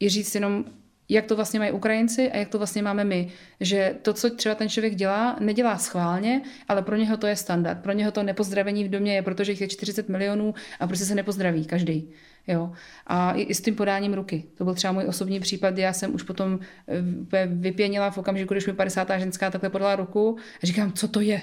[0.00, 0.64] i říct jenom
[1.12, 3.28] jak to vlastně mají Ukrajinci a jak to vlastně máme my.
[3.60, 7.82] Že to, co třeba ten člověk dělá, nedělá schválně, ale pro něho to je standard.
[7.82, 11.14] Pro něho to nepozdravení v domě je, protože jich je 40 milionů a prostě se
[11.14, 12.10] nepozdraví každý.
[12.46, 12.72] Jo.
[13.06, 14.44] A i, i s tím podáním ruky.
[14.54, 16.58] To byl třeba můj osobní případ, já jsem už potom
[17.32, 19.08] eh, vypěnila v okamžiku, když mi 50.
[19.18, 21.42] ženská takhle podala ruku a říkám, co to je?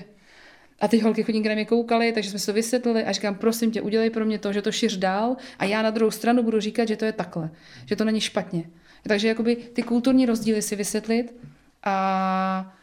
[0.80, 3.72] A ty holky chodí na mě koukaly, takže jsme se to vysvětlili a říkám, prosím
[3.72, 6.60] tě, udělej pro mě to, že to šiř dál a já na druhou stranu budu
[6.60, 7.50] říkat, že to je takhle,
[7.86, 8.64] že to není špatně.
[9.08, 11.36] Takže jakoby ty kulturní rozdíly si vysvětlit
[11.84, 12.76] a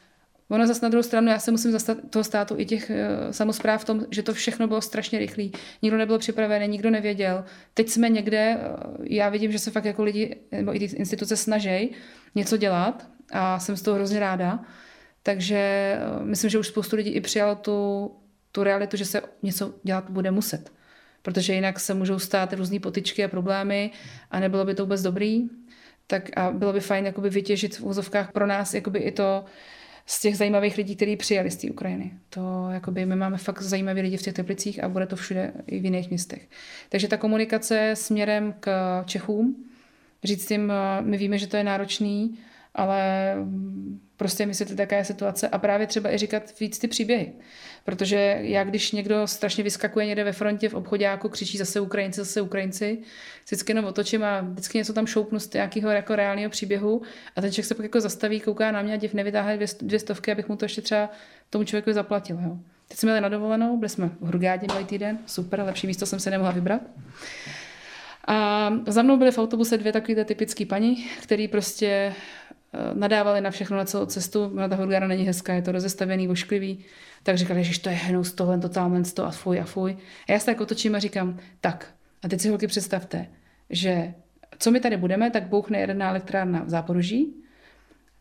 [0.49, 3.83] Ono zase na druhou stranu, já se musím zastat toho státu i těch uh, samozpráv
[3.83, 5.45] v tom, že to všechno bylo strašně rychlé.
[5.83, 7.45] Nikdo nebyl připravený, nikdo nevěděl.
[7.75, 11.37] Teď jsme někde, uh, já vidím, že se fakt jako lidi, nebo i ty instituce
[11.37, 11.91] snaží
[12.35, 14.65] něco dělat a jsem z toho hrozně ráda.
[15.23, 18.11] Takže uh, myslím, že už spoustu lidí i přijalo tu,
[18.53, 20.73] tu realitu, že se něco dělat bude muset.
[21.23, 23.91] Protože jinak se můžou stát různé potyčky a problémy
[24.31, 25.49] a nebylo by to vůbec dobrý
[26.07, 29.45] tak a bylo by fajn jakoby vytěžit v úzovkách pro nás jakoby i to
[30.07, 32.13] z těch zajímavých lidí, kteří přijali z té Ukrajiny.
[32.31, 35.79] To jakoby my máme fakt zajímavé lidi v těch Teplicích a bude to všude i
[35.79, 36.49] v jiných městech.
[36.89, 38.71] Takže ta komunikace směrem k
[39.07, 39.65] Čechům,
[40.25, 42.39] říct jim, my víme, že to je náročný,
[42.75, 43.35] ale
[44.17, 47.33] prostě vysvětlit, jaká je situace a právě třeba i říkat víc ty příběhy.
[47.87, 52.41] Protože já, když někdo strašně vyskakuje někde ve frontě v obchodáku, křičí zase Ukrajinci, zase
[52.41, 52.99] Ukrajinci,
[53.45, 57.03] vždycky jenom otočím a vždycky něco tam šoupnu z nějakého jako reálného příběhu
[57.37, 59.99] a ten člověk se pak jako zastaví, kouká na mě a div nevytáhne dvě, dvě
[59.99, 61.11] stovky, abych mu to ještě třeba
[61.51, 62.39] tomu člověku zaplatil.
[62.45, 62.57] Jo.
[62.89, 66.21] Teď jsme jeli na dovolenou, byli jsme v Hurgádě minulý týden, super, lepší místo jsem
[66.21, 66.81] se nemohla vybrat.
[68.29, 72.15] A za mnou byly v autobuse dvě takové typické paní, který prostě
[72.95, 74.51] nadávali na všechno na celou cestu.
[74.55, 76.85] Na ta Hurgáda není hezká, je to rozestavený, ošklivý
[77.27, 79.97] tak říkali, že to je hnus, tohle, to, tamhle, to a fuj a fuj.
[80.29, 83.27] A já se tak otočím a říkám, tak, a teď si holky představte,
[83.71, 84.15] že
[84.59, 87.35] co my tady budeme, tak bouchne jedna elektrárna v Záporoží,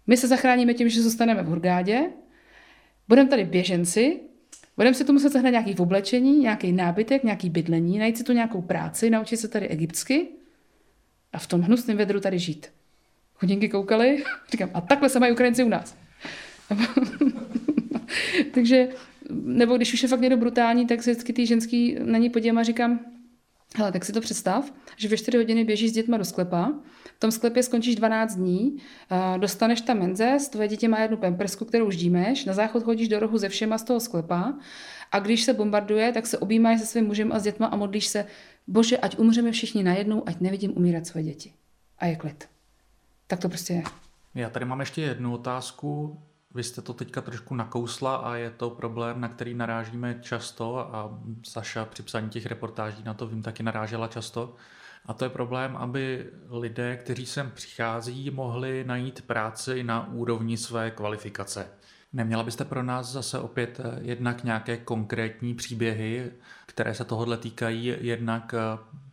[0.08, 2.10] my se zachráníme tím, že zůstaneme v Hurgádě,
[3.08, 4.20] budeme tady běženci,
[4.78, 8.62] Budeme si tu muset sehnat nějaký oblečení, nějaký nábytek, nějaký bydlení, najít si tu nějakou
[8.62, 10.28] práci, naučit se tady egyptsky
[11.34, 12.68] a v tom hnusném vedru tady žít.
[13.36, 15.98] Chodinky koukaly, říkám, a takhle se mají Ukrajinci u nás.
[18.54, 18.88] Takže,
[19.30, 22.58] nebo když už je fakt někdo brutální, tak se vždycky ty ženský na ní podívám
[22.58, 23.00] a říkám,
[23.76, 26.74] hele, tak si to představ, že ve 4 hodiny běžíš s dětma do sklepa,
[27.16, 28.78] v tom sklepě skončíš 12 dní,
[29.38, 33.38] dostaneš tam menzes, tvoje dítě má jednu pempersku, kterou ždímeš, na záchod chodíš do rohu
[33.38, 34.54] ze všema z toho sklepa
[35.12, 38.08] a když se bombarduje, tak se objímáš se svým mužem a s dětma a modlíš
[38.08, 38.26] se,
[38.68, 41.54] bože, ať umřeme všichni najednou, ať nevidím umírat svoje děti.
[42.00, 42.55] A je klid.
[43.28, 43.84] Tak to prostě je.
[44.36, 46.22] Já tady mám ještě jednu otázku.
[46.54, 51.20] Vy jste to teďka trošku nakousla a je to problém, na který narážíme často a
[51.44, 54.56] Saša při psaní těch reportáží na to vím taky narážela často.
[55.06, 60.92] A to je problém, aby lidé, kteří sem přichází, mohli najít práci na úrovni své
[60.92, 61.68] kvalifikace.
[62.14, 66.32] Neměla byste pro nás zase opět jednak nějaké konkrétní příběhy,
[66.66, 68.56] které se tohohle týkají, jednak,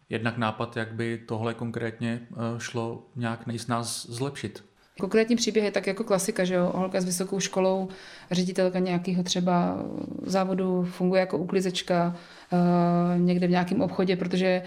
[0.09, 2.21] jednak nápad, jak by tohle konkrétně
[2.59, 4.65] šlo nějak nejsnáz zlepšit?
[5.01, 7.89] Konkrétní příběh je tak jako klasika, že jo, holka s vysokou školou,
[8.31, 9.85] ředitelka nějakého třeba
[10.23, 12.17] závodu funguje jako uklizečka
[12.53, 14.63] uh, někde v nějakém obchodě, protože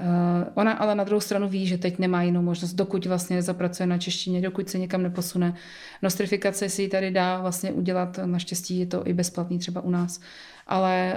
[0.00, 0.06] uh,
[0.54, 3.98] ona ale na druhou stranu ví, že teď nemá jinou možnost, dokud vlastně zapracuje na
[3.98, 5.54] češtině, dokud se někam neposune.
[6.02, 10.20] Nostrifikace si ji tady dá vlastně udělat, naštěstí je to i bezplatný třeba u nás,
[10.66, 11.16] ale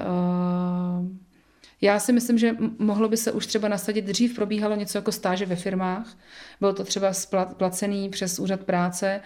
[1.81, 5.45] já si myslím, že mohlo by se už třeba nasadit, dřív probíhalo něco jako stáže
[5.45, 6.17] ve firmách,
[6.59, 7.11] bylo to třeba
[7.57, 9.21] placený přes úřad práce.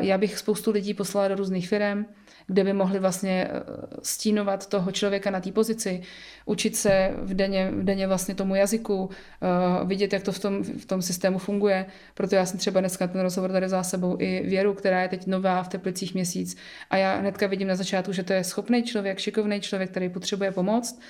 [0.00, 2.04] Já bych spoustu lidí poslala do různých firm,
[2.48, 3.60] kde by mohli vlastně eh,
[4.02, 6.02] stínovat toho člověka na té pozici,
[6.44, 10.62] učit se v denně, v denně vlastně tomu jazyku, eh, vidět, jak to v tom,
[10.62, 11.86] v tom systému funguje.
[12.14, 15.26] Proto já jsem třeba dneska ten rozhovor tady za sebou i Věru, která je teď
[15.26, 16.56] nová v Teplicích měsíc
[16.90, 20.52] a já hnedka vidím na začátku, že to je schopný člověk, šikovný člověk, který potřebuje
[20.52, 21.00] pomoct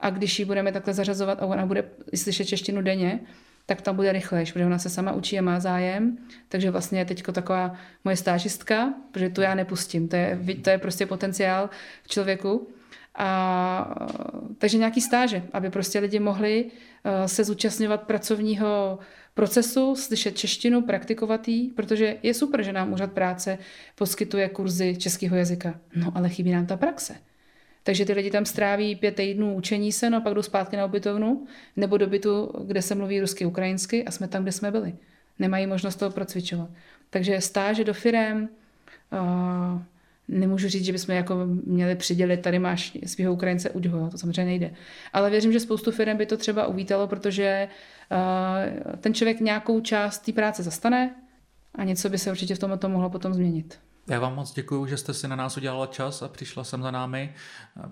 [0.00, 3.20] a když ji budeme takhle zařazovat a ona bude slyšet češtinu denně,
[3.66, 6.18] tak tam bude rychlejší, protože ona se sama učí a má zájem.
[6.48, 10.08] Takže vlastně je teď taková moje stážistka, protože tu já nepustím.
[10.08, 11.70] To je, to je prostě potenciál
[12.02, 12.68] v člověku.
[13.14, 13.94] A,
[14.58, 16.70] takže nějaký stáže, aby prostě lidi mohli uh,
[17.26, 18.98] se zúčastňovat pracovního
[19.34, 23.58] procesu, slyšet češtinu, praktikovat jí, protože je super, že nám úřad práce
[23.94, 25.80] poskytuje kurzy českého jazyka.
[25.94, 27.16] No ale chybí nám ta praxe.
[27.86, 30.84] Takže ty lidi tam stráví pět týdnů učení se, no a pak jdou zpátky na
[30.84, 31.46] ubytovnu
[31.76, 34.94] nebo do bytu, kde se mluví rusky, ukrajinsky a jsme tam, kde jsme byli.
[35.38, 36.70] Nemají možnost toho procvičovat.
[37.10, 38.48] Takže stáže do firem,
[39.12, 39.80] uh,
[40.28, 44.44] nemůžu říct, že bychom jako měli přidělit, tady máš svého Ukrajince, uď ho, to samozřejmě
[44.44, 44.70] nejde.
[45.12, 47.68] Ale věřím, že spoustu firm by to třeba uvítalo, protože
[48.10, 51.14] uh, ten člověk nějakou část té práce zastane
[51.74, 53.78] a něco by se určitě v tomto mohlo potom změnit.
[54.08, 56.90] Já vám moc děkuji, že jste si na nás udělala čas a přišla sem za
[56.90, 57.34] námi.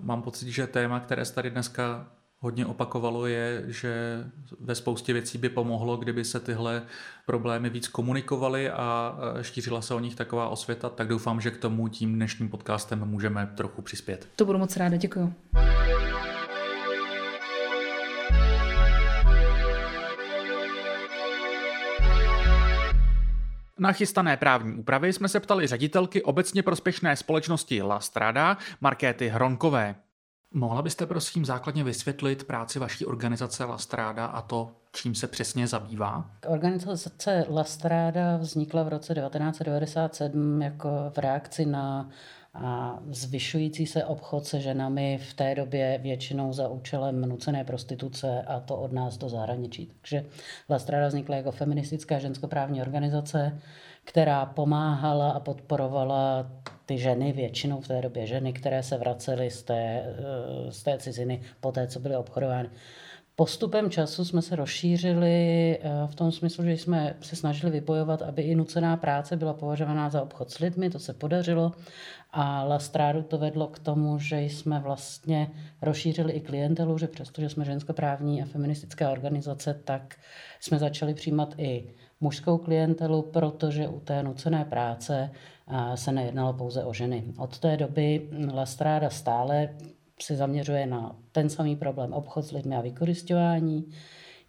[0.01, 2.07] Mám pocit, že téma, které se tady dneska
[2.39, 4.23] hodně opakovalo, je, že
[4.59, 6.81] ve spoustě věcí by pomohlo, kdyby se tyhle
[7.25, 11.87] problémy víc komunikovaly a šířila se o nich taková osvěta, tak doufám, že k tomu
[11.87, 14.27] tím dnešním podcastem můžeme trochu přispět.
[14.35, 15.33] To budu moc ráda, děkuji.
[23.79, 29.95] Na chystané právní úpravy jsme se ptali ředitelky obecně prospěšné společnosti La Strada, Markéty Hronkové.
[30.51, 35.67] Mohla byste prosím základně vysvětlit práci vaší organizace La Strada a to, čím se přesně
[35.67, 36.29] zabývá?
[36.47, 42.09] Organizace La Strada vznikla v roce 1997 jako v reakci na
[42.55, 48.59] a zvyšující se obchod se ženami v té době většinou za účelem nucené prostituce a
[48.59, 49.91] to od nás do zahraničí.
[50.01, 50.25] Takže
[50.69, 53.59] La Strada vznikla jako feministická ženskoprávní organizace,
[54.03, 56.51] která pomáhala a podporovala
[56.85, 60.97] ty ženy, většinou v té době ženy, které se vracely z té, eh, z té
[60.97, 62.69] ciziny po té, co byly obchodovány.
[63.37, 68.41] Postupem času jsme se rozšířili eh, v tom smyslu, že jsme se snažili vybojovat, aby
[68.41, 71.71] i nucená práce byla považovaná za obchod s lidmi, to se podařilo
[72.31, 77.65] a Lastrádu to vedlo k tomu, že jsme vlastně rozšířili i klientelu, že přestože jsme
[77.65, 80.15] ženskoprávní a feministická organizace, tak
[80.59, 85.31] jsme začali přijímat i mužskou klientelu, protože u té nucené práce
[85.95, 87.23] se nejednalo pouze o ženy.
[87.37, 89.69] Od té doby Lastráda stále
[90.21, 93.91] se zaměřuje na ten samý problém obchod s lidmi a vykořišťování.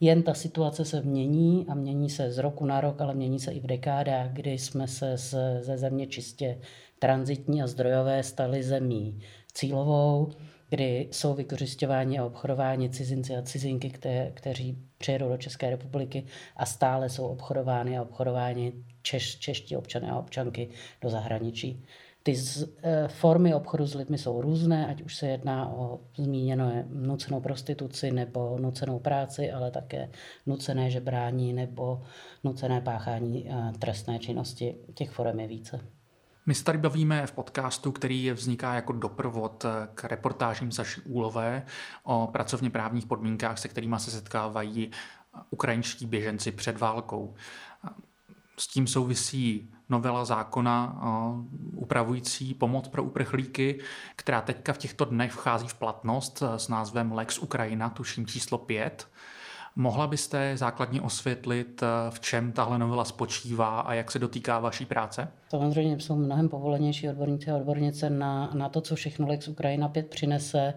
[0.00, 3.52] Jen ta situace se mění a mění se z roku na rok, ale mění se
[3.52, 5.16] i v dekádách, kdy jsme se
[5.60, 6.58] ze země čistě
[6.98, 9.20] transitní a zdrojové staly zemí
[9.52, 10.32] cílovou,
[10.68, 16.24] kdy jsou vykořišťováni a obchodováni cizinci a cizinky, kte, kteří přijedou do České republiky
[16.56, 20.68] a stále jsou obchodovány a obchodováni češ, čeští občané a občanky
[21.02, 21.84] do zahraničí.
[22.26, 26.72] Ty z, e, formy obchodu s lidmi jsou různé, ať už se jedná o zmíněno
[26.88, 30.10] nucenou prostituci nebo nucenou práci, ale také
[30.46, 32.02] nucené žebrání nebo
[32.44, 34.76] nucené páchání e, trestné činnosti.
[34.94, 35.80] Těch forem je více.
[36.46, 41.62] My se tady bavíme v podcastu, který vzniká jako doprovod k reportážím Saši Úlové
[42.04, 44.90] o pracovně právních podmínkách, se kterými se setkávají
[45.50, 47.34] ukrajinští běženci před válkou.
[48.58, 51.00] S tím souvisí novela zákona
[51.72, 53.80] upravující pomoc pro uprchlíky,
[54.16, 59.08] která teďka v těchto dnech vchází v platnost s názvem Lex Ukrajina, tuším číslo 5.
[59.78, 65.28] Mohla byste základně osvětlit, v čem tahle novela spočívá a jak se dotýká vaší práce?
[65.48, 70.10] Samozřejmě jsou mnohem povolenější odborníci a odbornice na, na to, co všechno Lex Ukrajina 5
[70.10, 70.74] přinese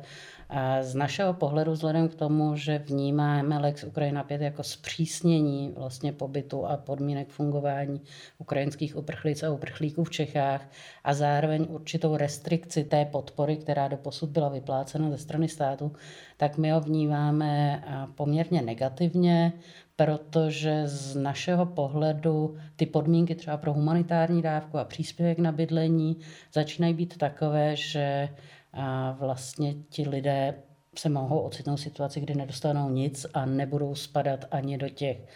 [0.82, 6.66] z našeho pohledu, vzhledem k tomu, že vnímáme Lex Ukrajina 5 jako zpřísnění vlastně pobytu
[6.66, 8.02] a podmínek fungování
[8.38, 10.70] ukrajinských uprchlíc a uprchlíků v Čechách
[11.04, 15.92] a zároveň určitou restrikci té podpory, která do posud byla vyplácena ze strany státu,
[16.38, 17.84] tak my ho vnímáme
[18.16, 19.54] poměrně negativně,
[19.96, 26.18] protože z našeho pohledu ty podmínky třeba pro humanitární dávku a příspěvek na bydlení
[26.54, 28.30] začínají být takové, že
[28.74, 30.54] a vlastně ti lidé
[30.98, 35.28] se mohou ocitnout v situaci, kdy nedostanou nic a nebudou spadat ani do těch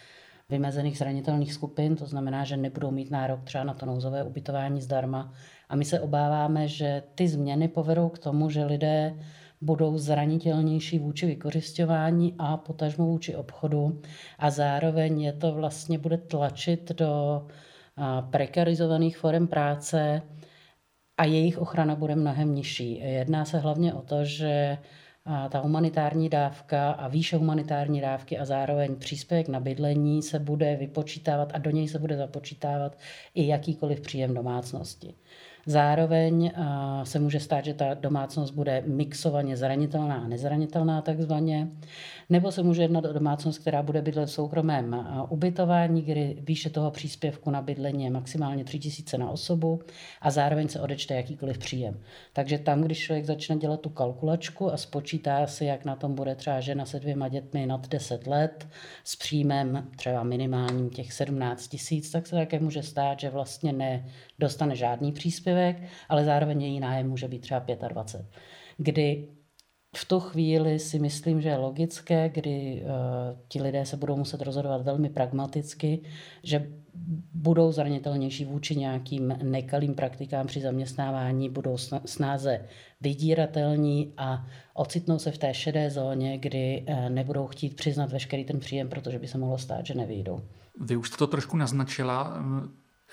[0.50, 5.34] vymezených zranitelných skupin, to znamená, že nebudou mít nárok třeba na to nouzové ubytování zdarma.
[5.69, 9.19] A my se obáváme, že ty změny povedou k tomu, že lidé
[9.62, 14.02] budou zranitelnější vůči vykořišťování a potažmo vůči obchodu
[14.39, 17.46] a zároveň je to vlastně bude tlačit do
[18.30, 20.22] prekarizovaných forem práce,
[21.17, 22.99] a jejich ochrana bude mnohem nižší.
[22.99, 24.78] Jedná se hlavně o to, že
[25.49, 31.52] ta humanitární dávka a výše humanitární dávky a zároveň příspěvek na bydlení se bude vypočítávat
[31.54, 32.97] a do něj se bude započítávat
[33.36, 35.15] i jakýkoliv příjem domácnosti.
[35.65, 36.52] Zároveň
[37.04, 41.67] se může stát, že ta domácnost bude mixovaně zranitelná a nezranitelná takzvaně,
[42.30, 46.91] nebo se může jednat o domácnost, která bude bydlet v soukromém ubytování, kdy výše toho
[46.91, 49.80] příspěvku na bydlení je maximálně 3000 na osobu
[50.21, 51.99] a zároveň se odečte jakýkoliv příjem.
[52.34, 56.36] Takže tam, když člověk začne dělat tu kalkulačku a spočítá si, jak na tom bude
[56.36, 58.67] třeba žena se dvěma dětmi nad 10 let
[59.04, 64.06] s příjmem třeba minimálním těch 17 tisíc, tak se také může stát, že vlastně
[64.44, 65.78] nedostane žádný příspěvek,
[66.10, 68.28] ale zároveň její nájem může být třeba 25.
[68.78, 69.28] Kdy
[69.96, 74.42] v tu chvíli si myslím, že je logické, kdy uh, ti lidé se budou muset
[74.42, 76.02] rozhodovat velmi pragmaticky,
[76.44, 76.68] že
[77.34, 82.66] budou zranitelnější vůči nějakým nekalým praktikám při zaměstnávání, budou snáze
[83.02, 88.60] vydíratelní a ocitnou se v té šedé zóně, kdy uh, nebudou chtít přiznat veškerý ten
[88.60, 90.42] příjem, protože by se mohlo stát, že nevyjdou.
[90.82, 92.44] Vy už jste to trošku naznačila.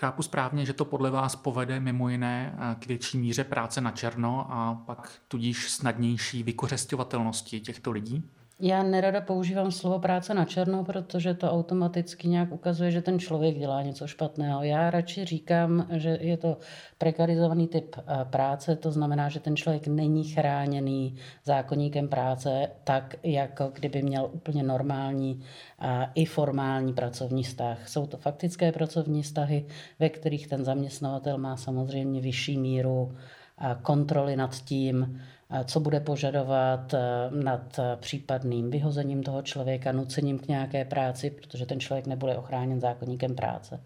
[0.00, 3.90] Chápu správně, že to podle vás povede mimo jiné eh, k větší míře práce na
[3.90, 8.30] černo a pak tudíž snadnější vykořesťovatelnosti těchto lidí?
[8.62, 13.58] Já nerada používám slovo práce na černo, protože to automaticky nějak ukazuje, že ten člověk
[13.58, 14.62] dělá něco špatného.
[14.62, 16.56] Já radši říkám, že je to
[16.98, 23.70] prekarizovaný typ eh, práce, to znamená, že ten člověk není chráněný zákonníkem práce tak, jako
[23.74, 25.42] kdyby měl úplně normální
[25.78, 27.88] a eh, i formální pracovní vztah.
[27.88, 29.66] Jsou to faktické pracovní vztahy,
[29.98, 33.16] ve kterých ten zaměstnavatel má samozřejmě vyšší míru
[33.60, 35.20] eh, kontroly nad tím,
[35.64, 41.66] co bude požadovat eh, nad eh, případným vyhozením toho člověka, nucením k nějaké práci, protože
[41.66, 43.82] ten člověk nebude ochráněn zákonníkem práce.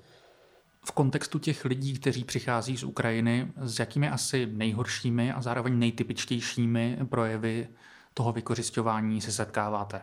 [0.87, 6.99] V kontextu těch lidí, kteří přichází z Ukrajiny, s jakými asi nejhoršími a zároveň nejtypičtějšími
[7.11, 7.69] projevy
[8.15, 10.03] toho vykořišťování se setkáváte?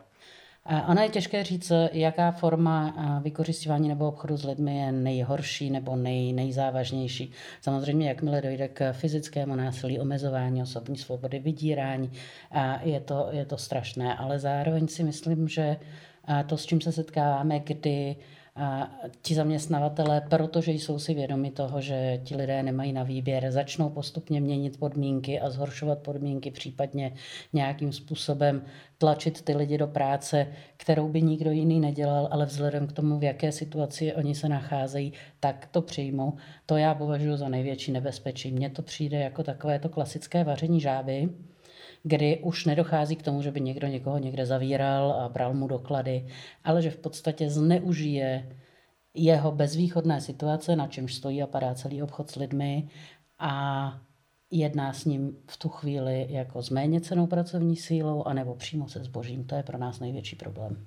[0.88, 2.94] Ono je těžké říct, jaká forma
[3.24, 7.32] vykořišťování nebo obchodu s lidmi je nejhorší nebo nej, nejzávažnější.
[7.62, 12.12] Samozřejmě, jakmile dojde k fyzickému násilí, omezování osobní svobody, vydírání,
[12.82, 14.16] je to, je to strašné.
[14.16, 15.78] Ale zároveň si myslím, že
[16.46, 18.16] to, s čím se setkáváme, kdy
[18.56, 23.90] a ti zaměstnavatele, protože jsou si vědomi toho, že ti lidé nemají na výběr, začnou
[23.90, 27.14] postupně měnit podmínky a zhoršovat podmínky, případně
[27.54, 28.62] nějakým způsobem
[28.98, 30.48] tlačit ty lidi do práce,
[30.78, 35.14] kterou by nikdo jiný nedělal, ale vzhledem k tomu, v jaké situaci oni se nacházejí,
[35.40, 36.34] tak to přijmou.
[36.66, 38.52] To já považuji za největší nebezpečí.
[38.52, 41.30] Mně to přijde jako takové to klasické vaření žáby,
[42.04, 46.28] kdy už nedochází k tomu, že by někdo někoho někde zavíral a bral mu doklady,
[46.64, 48.58] ale že v podstatě zneužije
[49.14, 52.88] jeho bezvýchodné situace, na čemž stojí a padá celý obchod s lidmi
[53.40, 54.02] a
[54.52, 59.04] jedná s ním v tu chvíli jako s méně cenou pracovní sílou anebo přímo se
[59.04, 59.44] zbožím.
[59.44, 60.86] To je pro nás největší problém.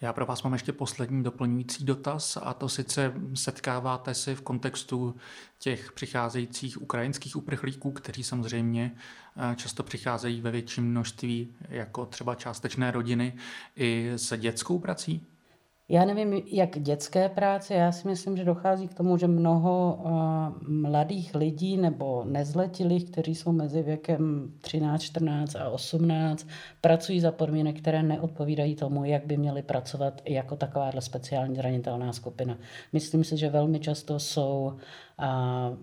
[0.00, 5.16] Já pro vás mám ještě poslední doplňující dotaz a to sice setkáváte si v kontextu
[5.58, 8.96] těch přicházejících ukrajinských uprchlíků, kteří samozřejmě
[9.36, 13.36] eh, často přicházejí ve větším množství jako třeba částečné rodiny
[13.76, 15.26] i s dětskou prací?
[15.88, 20.10] Já nevím, jak dětské práce, já si myslím, že dochází k tomu, že mnoho uh,
[20.68, 26.46] mladých lidí nebo nezletilých, kteří jsou mezi věkem 13, 14 a 18,
[26.80, 32.58] pracují za podmínek, které neodpovídají tomu, jak by měli pracovat jako takováhle speciální zranitelná skupina.
[32.92, 34.72] Myslím si, že velmi často jsou
[35.18, 35.76] uh,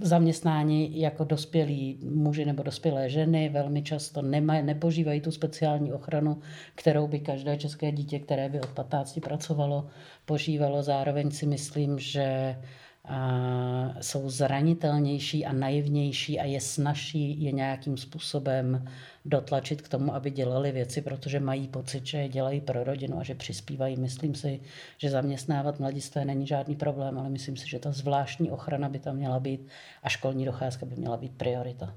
[0.00, 6.38] zaměstnáni jako dospělí muži nebo dospělé ženy, velmi často nemaj, nepožívají tu speciální ochranu,
[6.74, 9.86] kterou by každé české dítě, které by od 15 pracovalo,
[10.24, 10.82] požívalo.
[10.82, 12.56] Zároveň si myslím, že
[13.04, 18.84] a jsou zranitelnější a naivnější a je snažší je nějakým způsobem
[19.24, 23.22] dotlačit k tomu, aby dělali věci, protože mají pocit, že je dělají pro rodinu a
[23.22, 23.96] že přispívají.
[23.96, 24.60] Myslím si,
[24.98, 29.16] že zaměstnávat mladistvé není žádný problém, ale myslím si, že ta zvláštní ochrana by tam
[29.16, 29.68] měla být
[30.02, 31.94] a školní docházka by měla být priorita.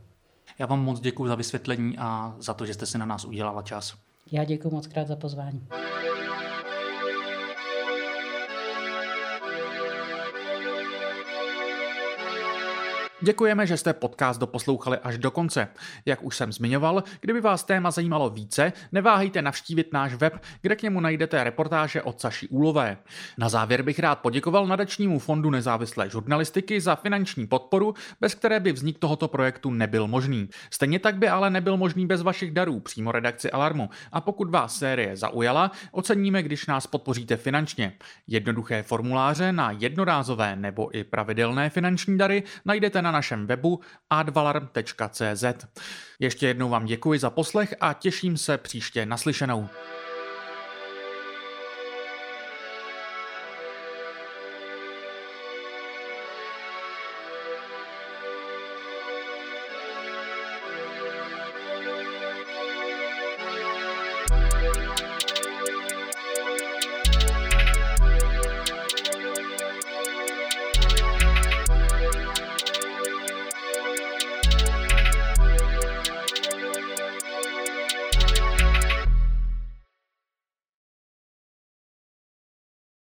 [0.60, 3.62] Já vám moc děkuji za vysvětlení a za to, že jste si na nás udělala
[3.62, 3.94] čas.
[4.32, 5.68] Já děkuji moc krát za pozvání.
[13.22, 15.68] Děkujeme, že jste podcast doposlouchali až do konce.
[16.06, 20.82] Jak už jsem zmiňoval, kdyby vás téma zajímalo více, neváhejte navštívit náš web, kde k
[20.82, 22.98] němu najdete reportáže od Saši Úlové.
[23.38, 28.72] Na závěr bych rád poděkoval nadačnímu fondu nezávislé žurnalistiky za finanční podporu, bez které by
[28.72, 30.50] vznik tohoto projektu nebyl možný.
[30.70, 33.90] Stejně tak by ale nebyl možný bez vašich darů přímo redakci Alarmu.
[34.12, 37.94] A pokud vás série zaujala, oceníme, když nás podpoříte finančně.
[38.28, 43.80] Jednoduché formuláře na jednorázové nebo i pravidelné finanční dary najdete na našem webu
[44.10, 45.44] advalarm.cz.
[46.20, 49.70] Ještě jednou vám děkuji za poslech a těším se příště naslyšenou.